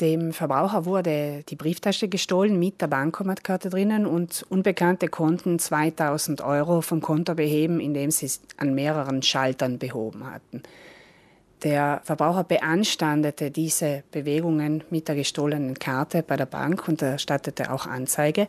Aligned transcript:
Dem 0.00 0.34
Verbraucher 0.34 0.84
wurde 0.84 1.42
die 1.48 1.56
Brieftasche 1.56 2.08
gestohlen 2.08 2.58
mit 2.58 2.82
der 2.82 2.86
Bankomatkarte 2.86 3.70
drinnen 3.70 4.04
und 4.04 4.44
Unbekannte 4.50 5.08
konnten 5.08 5.58
2000 5.58 6.42
Euro 6.42 6.82
vom 6.82 7.00
Konto 7.00 7.34
beheben, 7.34 7.80
indem 7.80 8.10
sie 8.10 8.26
es 8.26 8.42
an 8.58 8.74
mehreren 8.74 9.22
Schaltern 9.22 9.78
behoben 9.78 10.30
hatten. 10.30 10.62
Der 11.62 12.02
Verbraucher 12.04 12.44
beanstandete 12.44 13.50
diese 13.50 14.02
Bewegungen 14.10 14.84
mit 14.90 15.08
der 15.08 15.14
gestohlenen 15.14 15.78
Karte 15.78 16.22
bei 16.22 16.36
der 16.36 16.44
Bank 16.44 16.86
und 16.88 17.00
erstattete 17.00 17.72
auch 17.72 17.86
Anzeige. 17.86 18.48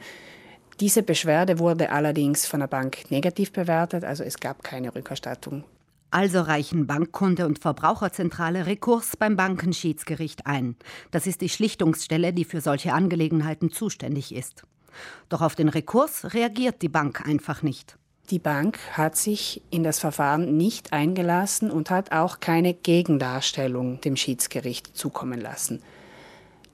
Diese 0.82 1.02
Beschwerde 1.02 1.60
wurde 1.60 1.92
allerdings 1.92 2.46
von 2.46 2.60
der 2.60 2.68
Bank 2.68 3.10
negativ 3.10 3.54
bewertet, 3.54 4.04
also 4.04 4.26
es 4.26 4.38
gab 4.38 4.64
keine 4.66 4.94
Rückerstattung 4.94 5.64
also 6.12 6.42
reichen 6.42 6.88
Bankkunde 6.88 7.46
und 7.46 7.60
Verbraucherzentrale 7.60 8.66
Rekurs 8.66 9.18
beim 9.18 9.36
Bankenschiedsgericht 9.36 10.46
ein. 10.46 10.76
Das 11.12 11.28
ist 11.28 11.42
die 11.42 11.50
Schlichtungsstelle, 11.50 12.34
die 12.34 12.46
für 12.46 12.62
solche 12.62 12.94
Angelegenheiten 12.94 13.72
zuständig 13.72 14.34
ist. 14.34 14.64
Doch 15.30 15.42
auf 15.42 15.56
den 15.56 15.70
Rekurs 15.70 16.34
reagiert 16.34 16.82
die 16.82 16.90
Bank 16.90 17.28
einfach 17.28 17.62
nicht. 17.62 17.98
Die 18.30 18.40
Bank 18.40 18.78
hat 18.92 19.16
sich 19.16 19.62
in 19.70 19.84
das 19.84 20.00
Verfahren 20.00 20.58
nicht 20.58 20.92
eingelassen 20.92 21.72
und 21.72 21.90
hat 21.90 22.12
auch 22.12 22.42
keine 22.42 22.74
Gegendarstellung 22.74 24.02
dem 24.02 24.18
Schiedsgericht 24.18 24.98
zukommen 24.98 25.40
lassen. 25.40 25.82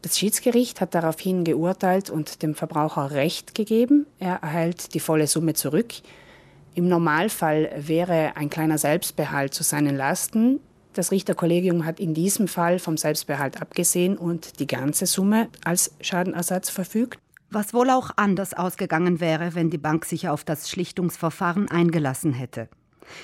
Das 0.02 0.18
Schiedsgericht 0.18 0.82
hat 0.82 0.96
daraufhin 0.96 1.44
geurteilt 1.44 2.10
und 2.10 2.42
dem 2.42 2.56
Verbraucher 2.56 3.12
Recht 3.12 3.56
gegeben. 3.56 4.06
Er 4.20 4.38
erhält 4.42 4.96
die 4.96 5.00
volle 5.00 5.28
Summe 5.28 5.54
zurück. 5.54 5.94
Im 6.76 6.88
Normalfall 6.88 7.72
wäre 7.78 8.36
ein 8.36 8.50
kleiner 8.50 8.78
Selbstbehalt 8.78 9.54
zu 9.54 9.64
seinen 9.64 9.96
Lasten. 9.96 10.60
Das 10.94 11.12
Richterkollegium 11.12 11.86
hat 11.86 12.00
in 12.00 12.14
diesem 12.14 12.48
Fall 12.48 12.80
vom 12.80 12.98
Selbstbehalt 12.98 13.62
abgesehen 13.62 14.18
und 14.18 14.60
die 14.60 14.68
ganze 14.68 15.06
Summe 15.06 15.50
als 15.64 15.94
Schadenersatz 16.02 16.70
verfügt. 16.70 17.20
Was 17.52 17.74
wohl 17.74 17.92
auch 17.92 18.12
anders 18.16 18.56
ausgegangen 18.56 19.20
wäre, 19.20 19.54
wenn 19.54 19.70
die 19.70 19.78
Bank 19.78 20.06
sich 20.06 20.30
auf 20.30 20.44
das 20.44 20.70
Schlichtungsverfahren 20.70 21.70
eingelassen 21.70 22.34
hätte. 22.34 22.68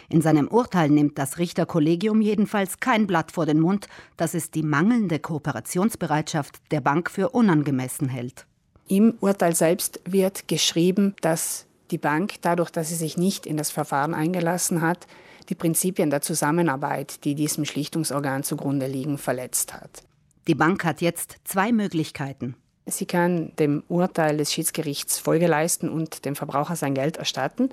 In 0.09 0.21
seinem 0.21 0.47
Urteil 0.47 0.89
nimmt 0.89 1.17
das 1.17 1.39
Richterkollegium 1.39 2.21
jedenfalls 2.21 2.79
kein 2.79 3.07
Blatt 3.07 3.31
vor 3.31 3.47
den 3.47 3.59
Mund, 3.59 3.87
dass 4.17 4.35
es 4.35 4.51
die 4.51 4.61
mangelnde 4.61 5.17
Kooperationsbereitschaft 5.17 6.59
der 6.69 6.81
Bank 6.81 7.09
für 7.09 7.29
unangemessen 7.29 8.09
hält. 8.09 8.45
Im 8.87 9.15
Urteil 9.19 9.55
selbst 9.55 9.99
wird 10.05 10.47
geschrieben, 10.47 11.15
dass 11.21 11.65
die 11.91 11.97
Bank, 11.97 12.35
dadurch, 12.41 12.69
dass 12.69 12.89
sie 12.89 12.95
sich 12.95 13.17
nicht 13.17 13.45
in 13.45 13.57
das 13.57 13.71
Verfahren 13.71 14.13
eingelassen 14.13 14.81
hat, 14.81 15.07
die 15.49 15.55
Prinzipien 15.55 16.09
der 16.09 16.21
Zusammenarbeit, 16.21 17.23
die 17.23 17.35
diesem 17.35 17.65
Schlichtungsorgan 17.65 18.43
zugrunde 18.43 18.87
liegen, 18.87 19.17
verletzt 19.17 19.73
hat. 19.73 20.03
Die 20.47 20.55
Bank 20.55 20.83
hat 20.83 21.01
jetzt 21.01 21.37
zwei 21.43 21.71
Möglichkeiten. 21.71 22.55
Sie 22.85 23.05
kann 23.05 23.51
dem 23.57 23.83
Urteil 23.87 24.37
des 24.37 24.51
Schiedsgerichts 24.53 25.19
Folge 25.19 25.47
leisten 25.47 25.89
und 25.89 26.25
dem 26.25 26.35
Verbraucher 26.35 26.75
sein 26.75 26.95
Geld 26.95 27.17
erstatten. 27.17 27.69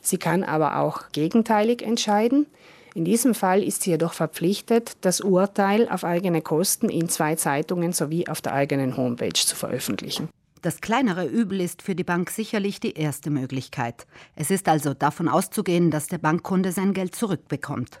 Sie 0.00 0.18
kann 0.18 0.44
aber 0.44 0.78
auch 0.78 1.10
gegenteilig 1.12 1.82
entscheiden. 1.82 2.46
In 2.94 3.04
diesem 3.04 3.34
Fall 3.34 3.62
ist 3.62 3.82
sie 3.82 3.90
jedoch 3.90 4.12
verpflichtet, 4.12 4.92
das 5.00 5.20
Urteil 5.20 5.88
auf 5.88 6.04
eigene 6.04 6.42
Kosten 6.42 6.90
in 6.90 7.08
zwei 7.08 7.36
Zeitungen 7.36 7.92
sowie 7.92 8.28
auf 8.28 8.40
der 8.40 8.52
eigenen 8.52 8.96
Homepage 8.96 9.32
zu 9.32 9.56
veröffentlichen. 9.56 10.28
Das 10.62 10.80
kleinere 10.80 11.26
Übel 11.26 11.60
ist 11.60 11.82
für 11.82 11.96
die 11.96 12.04
Bank 12.04 12.30
sicherlich 12.30 12.78
die 12.78 12.94
erste 12.94 13.30
Möglichkeit. 13.30 14.06
Es 14.36 14.48
ist 14.52 14.68
also 14.68 14.94
davon 14.94 15.28
auszugehen, 15.28 15.90
dass 15.90 16.06
der 16.06 16.18
Bankkunde 16.18 16.70
sein 16.70 16.94
Geld 16.94 17.16
zurückbekommt. 17.16 17.98